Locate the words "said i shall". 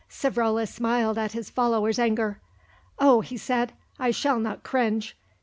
3.37-4.39